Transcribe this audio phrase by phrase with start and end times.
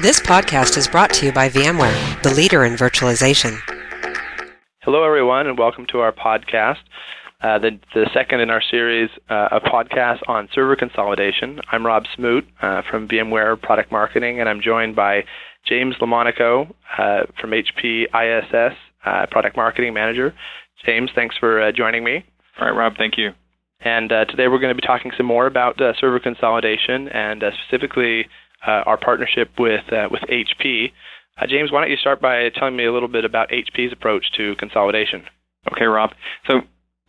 [0.00, 3.58] This podcast is brought to you by VMware, the leader in virtualization.
[4.82, 6.76] Hello, everyone, and welcome to our podcast,
[7.40, 11.58] uh, the, the second in our series, uh, a podcast on server consolidation.
[11.72, 15.24] I'm Rob Smoot uh, from VMware Product Marketing, and I'm joined by
[15.66, 20.32] James Lamonaco uh, from HP ISS, uh, Product Marketing Manager.
[20.86, 22.24] James, thanks for uh, joining me.
[22.60, 23.32] All right, Rob, thank you.
[23.80, 28.26] And today we're going to be talking some more about server consolidation and specifically uh,
[28.66, 30.92] our partnership with uh, with HP.
[31.36, 34.32] Uh, James, why don't you start by telling me a little bit about HP's approach
[34.36, 35.24] to consolidation?
[35.72, 36.10] Okay, Rob.
[36.46, 36.62] So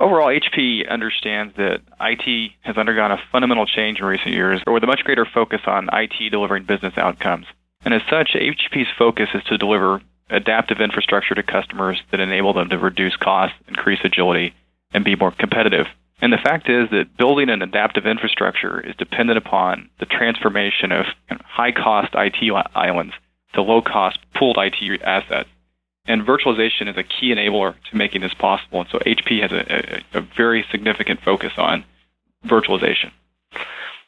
[0.00, 4.86] overall, HP understands that IT has undergone a fundamental change in recent years, with a
[4.86, 7.46] much greater focus on IT delivering business outcomes.
[7.84, 12.68] And as such, HP's focus is to deliver adaptive infrastructure to customers that enable them
[12.70, 14.54] to reduce costs, increase agility,
[14.92, 15.86] and be more competitive.
[16.20, 21.06] And the fact is that building an adaptive infrastructure is dependent upon the transformation of
[21.44, 22.36] high cost IT
[22.74, 23.12] islands
[23.54, 25.48] to low cost pooled IT assets.
[26.06, 28.80] And virtualization is a key enabler to making this possible.
[28.80, 31.84] And so HP has a, a, a very significant focus on
[32.46, 33.10] virtualization.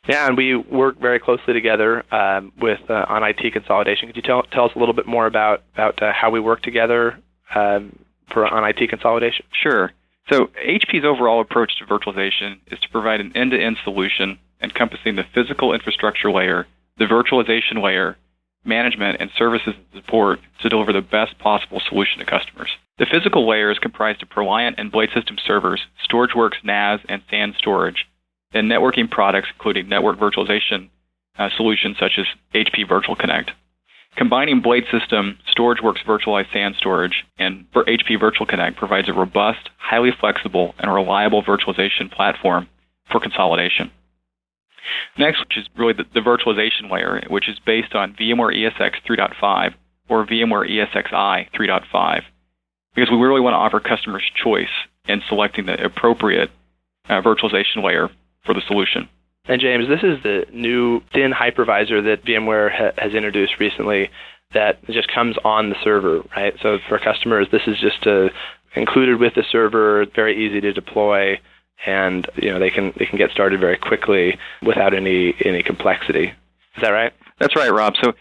[0.09, 4.09] Yeah, and we work very closely together um, with uh, on IT consolidation.
[4.09, 6.63] Could you tell tell us a little bit more about about uh, how we work
[6.63, 7.19] together
[7.55, 7.99] um,
[8.29, 9.45] for on IT consolidation?
[9.53, 9.93] Sure.
[10.31, 15.73] So HP's overall approach to virtualization is to provide an end-to-end solution encompassing the physical
[15.73, 16.67] infrastructure layer,
[16.99, 18.17] the virtualization layer,
[18.65, 22.71] management, and services and support to deliver the best possible solution to customers.
[22.99, 27.55] The physical layer is comprised of ProLiant and Blade System servers, StorageWorks NAS and SAN
[27.57, 28.07] storage,
[28.53, 30.91] and networking products including network virtualization
[31.39, 33.53] uh, solutions such as HP Virtual Connect.
[34.19, 40.11] Combining Blade System, StorageWorks Virtualized SAN Storage, and HP Virtual Connect provides a robust, highly
[40.11, 42.67] flexible, and reliable virtualization platform
[43.13, 43.93] for consolidation.
[45.17, 49.75] Next, which is really the, the virtualization layer, which is based on VMware ESX 3.5
[50.09, 52.23] or VMware ESXi 3.5,
[52.97, 54.67] because we really want to offer customers choice
[55.07, 56.51] in selecting the appropriate
[57.09, 58.09] uh, virtualization layer
[58.45, 59.09] for the solution.
[59.49, 64.11] And James, this is the new thin hypervisor that VMware ha- has introduced recently
[64.53, 66.55] that just comes on the server, right?
[66.63, 68.31] So for customers, this is just a,
[68.75, 71.41] included with the server, very easy to deploy,
[71.87, 76.27] and you know they can they can get started very quickly without any any complexity.
[76.77, 77.13] Is that right?
[77.39, 77.95] That's right, Rob.
[78.03, 78.13] So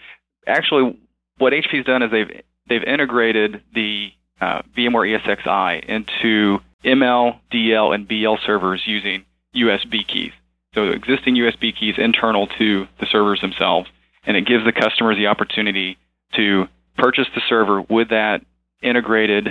[0.45, 0.97] actually,
[1.37, 8.07] what HP's done is they've they've integrated the uh, VMware ESXi into ML, DL, and
[8.07, 10.31] BL servers using USB keys.
[10.77, 13.89] So existing USB keys internal to the servers themselves,
[14.27, 15.97] and it gives the customers the opportunity
[16.35, 16.67] to
[16.99, 18.45] purchase the server with that
[18.83, 19.47] integrated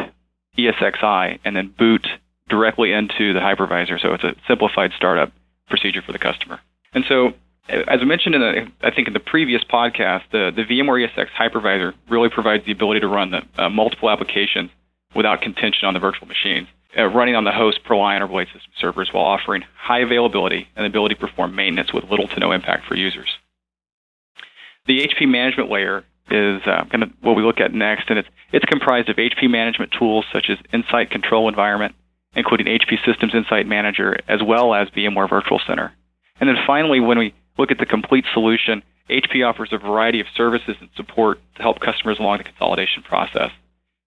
[0.57, 2.07] ESXi and then boot
[2.49, 4.01] directly into the hypervisor.
[4.01, 5.33] So it's a simplified startup
[5.69, 6.61] procedure for the customer.
[6.95, 7.33] And so,
[7.69, 11.27] as I mentioned in the, I think in the previous podcast, the, the VMware ESX
[11.37, 14.71] hypervisor really provides the ability to run the, uh, multiple applications
[15.13, 18.73] without contention on the virtual machines uh, running on the host ProLiant or Blade System
[18.81, 22.53] servers while offering high availability and the ability to perform maintenance with little to no
[22.53, 23.29] impact for users.
[24.87, 28.29] The HP management layer is uh, kind of what we look at next, and it's,
[28.53, 31.95] it's comprised of HP management tools such as Insight Control Environment,
[32.35, 35.93] including HP Systems Insight Manager, as well as VMware Virtual Center.
[36.41, 40.27] And then finally, when we look at the complete solution, HP offers a variety of
[40.37, 43.51] services and support to help customers along the consolidation process.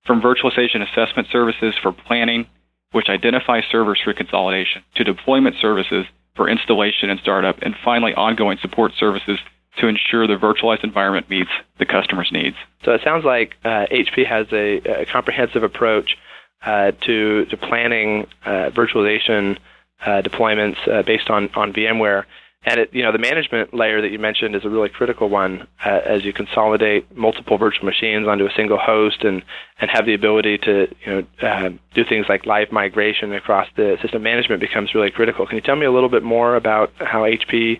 [0.05, 2.47] From virtualization assessment services for planning
[2.91, 6.05] which identifies servers for consolidation, to deployment services
[6.35, 9.39] for installation and startup, and finally ongoing support services
[9.77, 12.55] to ensure the virtualized environment meets the customer's needs.
[12.83, 16.17] So it sounds like uh, HP has a, a comprehensive approach
[16.65, 19.57] uh, to, to planning uh, virtualization
[20.05, 22.25] uh, deployments uh, based on, on VMware.
[22.63, 25.65] And it, you know, the management layer that you mentioned is a really critical one
[25.85, 29.43] uh, as you consolidate multiple virtual machines onto a single host and,
[29.79, 33.97] and have the ability to you know uh, do things like live migration across the
[34.01, 34.23] system.
[34.23, 35.47] Management becomes really critical.
[35.47, 37.79] Can you tell me a little bit more about how HP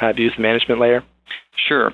[0.00, 1.02] uh, views the management layer?
[1.56, 1.92] Sure.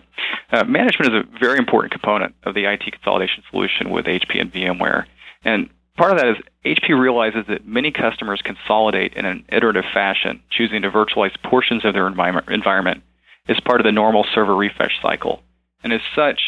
[0.52, 4.52] Uh, management is a very important component of the IT consolidation solution with HP and
[4.52, 5.06] VMware.
[5.42, 6.36] And Part of that is
[6.78, 11.94] HP realizes that many customers consolidate in an iterative fashion, choosing to virtualize portions of
[11.94, 13.02] their environment
[13.48, 15.42] as part of the normal server refresh cycle.
[15.82, 16.40] And as such,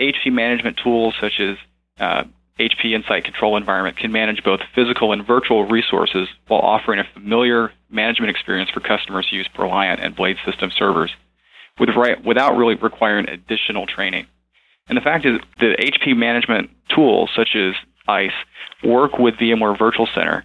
[0.00, 1.56] HP management tools such as
[2.00, 2.24] uh,
[2.58, 7.72] HP Insight Control Environment can manage both physical and virtual resources while offering a familiar
[7.90, 11.12] management experience for customers who use ProLiant and Blade System servers
[11.78, 14.26] with right, without really requiring additional training.
[14.88, 17.74] And the fact is that HP management tools such as
[18.06, 18.32] ICE
[18.82, 20.44] work with VMware Virtual Center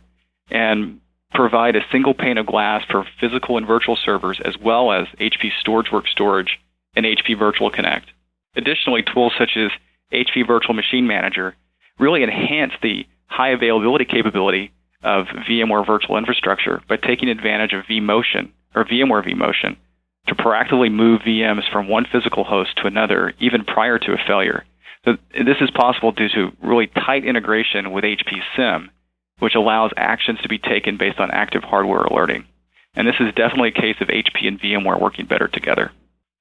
[0.50, 1.00] and
[1.34, 5.50] provide a single pane of glass for physical and virtual servers as well as HP
[5.66, 6.60] StorageWorks Storage
[6.96, 8.08] and HP Virtual Connect.
[8.56, 9.72] Additionally, tools such as
[10.12, 11.56] HP Virtual Machine Manager
[12.00, 14.72] really enhance the high availability capability
[15.04, 19.78] of VMware virtual infrastructure by taking advantage of vMotion or VMware vMotion
[20.28, 24.66] to proactively move VMs from one physical host to another even prior to a failure.
[25.06, 28.92] So this is possible due to really tight integration with HP SIM,
[29.40, 32.46] which allows actions to be taken based on active hardware alerting.
[32.96, 35.92] And this is definitely a case of HP and VMware working better together.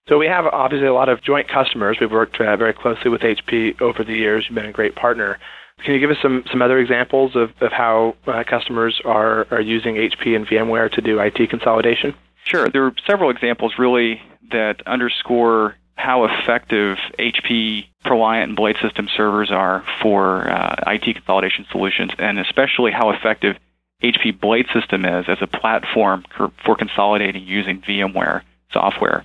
[0.09, 1.99] So we have obviously a lot of joint customers.
[2.01, 4.47] We've worked uh, very closely with HP over the years.
[4.49, 5.39] You've been a great partner.
[5.85, 9.61] Can you give us some, some other examples of, of how uh, customers are, are
[9.61, 12.15] using HP and VMware to do IT consolidation?
[12.45, 12.69] Sure.
[12.71, 14.21] There are several examples really
[14.51, 21.67] that underscore how effective HP ProLiant and Blade System servers are for uh, IT consolidation
[21.71, 23.57] solutions, and especially how effective
[24.03, 26.25] HP Blade System is as a platform
[26.65, 28.43] for consolidating using VMware
[28.73, 29.25] software.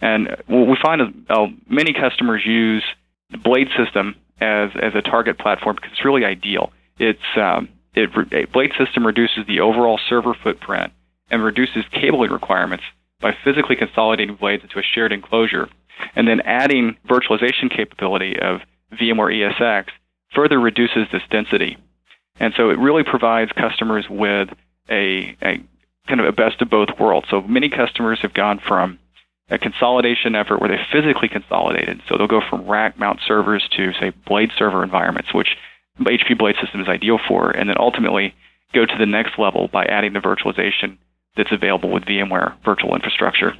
[0.00, 2.82] And what we find is uh, many customers use
[3.42, 6.72] Blade System as, as a target platform because it's really ideal.
[6.98, 10.92] It's um, it, Blade System reduces the overall server footprint
[11.30, 12.84] and reduces cabling requirements
[13.20, 15.68] by physically consolidating blades into a shared enclosure.
[16.14, 18.60] And then adding virtualization capability of
[18.92, 19.86] VMware ESX
[20.34, 21.76] further reduces this density.
[22.40, 24.48] And so it really provides customers with
[24.88, 25.60] a, a
[26.06, 27.28] kind of a best of both worlds.
[27.30, 28.98] So many customers have gone from
[29.50, 32.02] a consolidation effort where they physically consolidated.
[32.08, 35.56] So they'll go from rack mount servers to, say, blade server environments, which
[36.00, 38.34] HP Blade System is ideal for, and then ultimately
[38.74, 40.98] go to the next level by adding the virtualization
[41.36, 43.54] that's available with VMware virtual infrastructure.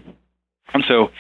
[0.74, 1.10] And so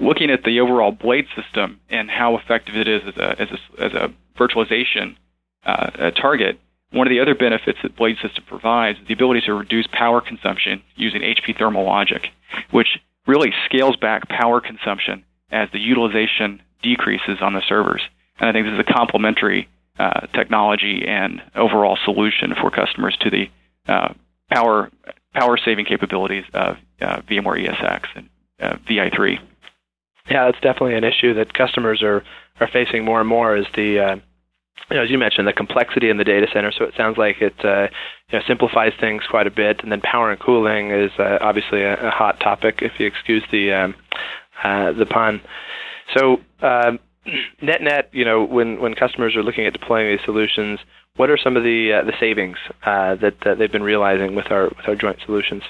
[0.00, 3.84] looking at the overall Blade system and how effective it is as a, as a,
[3.84, 5.16] as a virtualization
[5.64, 6.58] uh, a target,
[6.90, 10.20] one of the other benefits that Blade System provides is the ability to reduce power
[10.20, 12.28] consumption using HP Thermal Logic,
[12.70, 18.02] which really scales back power consumption as the utilization decreases on the servers.
[18.38, 19.68] And I think this is a complementary
[19.98, 23.50] uh, technology and overall solution for customers to the
[23.86, 24.14] uh,
[24.50, 24.90] power
[25.34, 28.28] power saving capabilities of uh, VMware ESX and
[28.60, 29.38] uh, VI3.
[30.30, 32.22] Yeah, that's definitely an issue that customers are
[32.60, 33.56] are facing more and more.
[33.56, 34.16] Is the uh,
[34.90, 36.72] you know, as you mentioned, the complexity in the data center.
[36.72, 37.88] So it sounds like it uh,
[38.30, 39.82] you know, simplifies things quite a bit.
[39.82, 43.44] And then power and cooling is uh, obviously a, a, hot topic, if you excuse
[43.50, 43.94] the um,
[44.62, 45.40] uh, the pun.
[46.16, 46.98] So um,
[47.60, 50.80] net net, you know, when when customers are looking at deploying these solutions,
[51.16, 54.64] what are some of the uh, the savings uh, that they've been realizing with our
[54.64, 55.62] with our joint solutions?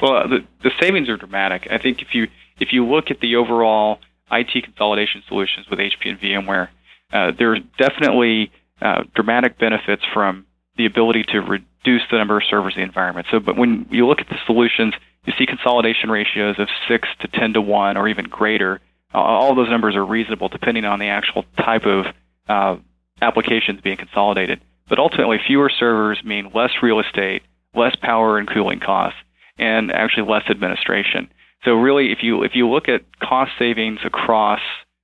[0.00, 1.68] Well, the, the savings are dramatic.
[1.70, 3.98] I think if you if you look at the overall
[4.30, 6.68] IT consolidation solutions with HP and VMware,
[7.12, 8.50] uh, there's definitely
[8.80, 13.26] uh, dramatic benefits from the ability to reduce the number of servers in the environment.
[13.30, 14.94] So, but when you look at the solutions,
[15.24, 18.80] you see consolidation ratios of six to ten to one, or even greater.
[19.14, 22.06] All those numbers are reasonable depending on the actual type of
[22.48, 22.76] uh,
[23.22, 24.60] applications being consolidated.
[24.88, 27.42] But ultimately, fewer servers mean less real estate,
[27.74, 29.18] less power and cooling costs,
[29.58, 31.28] and actually less administration.
[31.66, 34.60] So really, if you if you look at cost savings across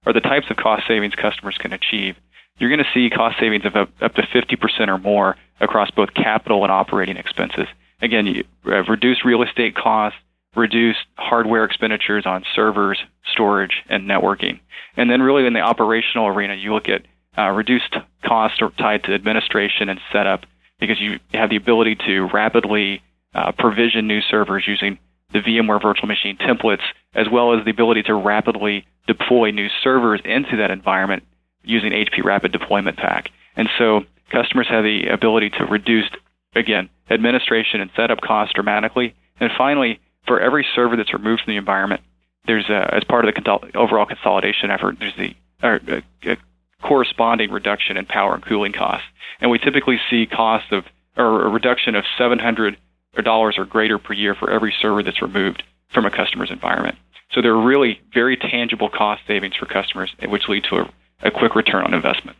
[0.06, 2.14] or the types of cost savings customers can achieve,
[2.58, 6.14] you're going to see cost savings of up, up to 50% or more across both
[6.14, 7.66] capital and operating expenses.
[8.00, 10.18] Again, you have reduced real estate costs,
[10.54, 12.98] reduced hardware expenditures on servers,
[13.32, 14.60] storage, and networking.
[14.96, 17.02] And then really in the operational arena, you look at
[17.36, 20.42] uh, reduced costs tied to administration and setup
[20.78, 23.02] because you have the ability to rapidly
[23.34, 24.98] uh, provision new servers using
[25.32, 26.82] the VMware virtual machine templates,
[27.14, 31.22] as well as the ability to rapidly deploy new servers into that environment
[31.64, 33.30] using HP Rapid Deployment Pack.
[33.56, 36.08] And so customers have the ability to reduce,
[36.54, 39.14] again, administration and setup costs dramatically.
[39.40, 42.02] And finally, for every server that's removed from the environment,
[42.46, 46.34] there's a, as part of the overall consolidation effort, there's the a, a uh, uh,
[46.82, 49.06] corresponding reduction in power and cooling costs.
[49.40, 50.84] And we typically see costs of
[51.16, 52.76] or a reduction of 700
[53.20, 56.96] dollars or greater per year for every server that's removed from a customer's environment.
[57.32, 60.90] So there are really very tangible cost savings for customers, which lead to a
[61.22, 62.36] a quick return on investment.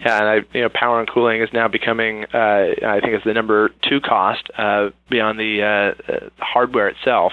[0.00, 3.24] Yeah, and I, you know, power and cooling is now becoming, uh, I think, it's
[3.24, 7.32] the number two cost uh, beyond the uh, uh, hardware itself,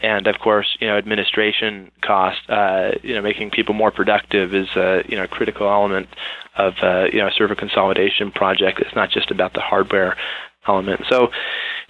[0.00, 2.38] and of course, you know, administration cost.
[2.48, 6.08] Uh, you know, making people more productive is a you know a critical element
[6.56, 8.80] of uh, you know a server consolidation project.
[8.80, 10.16] It's not just about the hardware
[10.68, 11.00] element.
[11.08, 11.28] So,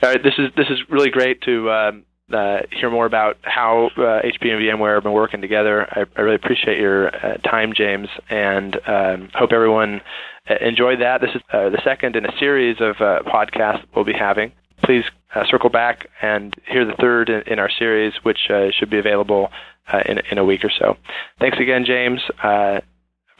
[0.01, 4.51] this is this is really great to um, uh, hear more about how uh, HP
[4.51, 5.87] and VMware have been working together.
[5.91, 10.01] I, I really appreciate your uh, time, James, and um, hope everyone
[10.49, 11.21] uh, enjoyed that.
[11.21, 14.53] This is uh, the second in a series of uh, podcasts we'll be having.
[14.85, 15.05] Please
[15.51, 18.39] circle back and hear the third in, in our series, which
[18.73, 19.51] should be available
[19.93, 20.97] uh, in in a week or so.
[21.41, 22.81] Thanks again, James, uh,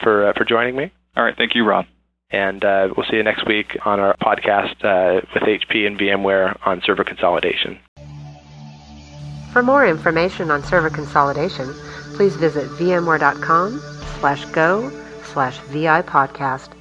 [0.03, 0.93] for uh, for joining me.
[1.17, 1.87] All right, thank you, Rob.
[2.31, 6.59] And uh, we'll see you next week on our podcast uh, with HP and VMware
[6.67, 7.79] on server consolidation.
[9.53, 11.75] For more information on server consolidation,
[12.15, 13.81] please visit vmware.com
[14.21, 14.93] slash go
[15.25, 16.78] slash vi podcast